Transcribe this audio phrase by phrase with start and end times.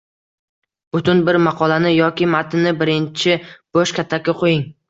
[0.95, 3.39] Butun bir maqolani yoki matnni birinchi
[3.77, 4.69] bo’sh katakka qo’ying